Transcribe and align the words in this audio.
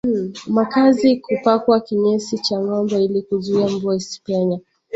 Makazi 0.49 1.15
kupakwa 1.19 1.79
kinyesi 1.81 2.37
cha 2.37 2.59
ngombe 2.59 3.03
ili 3.05 3.21
kuzuia 3.21 3.67
mvua 3.69 3.95
isipenye 3.95 4.61